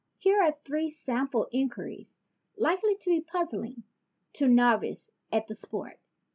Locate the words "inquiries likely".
1.51-2.95